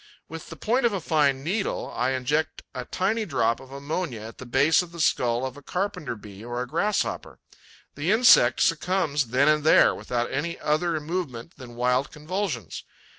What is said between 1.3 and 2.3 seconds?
needle, I